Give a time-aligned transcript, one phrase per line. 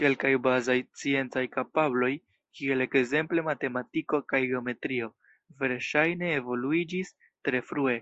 [0.00, 2.10] Kelkaj bazaj sciencaj kapabloj,
[2.58, 5.10] kiel ekzemple matematiko kaj geometrio,
[5.64, 7.98] verŝajne evoluiĝis tre frue.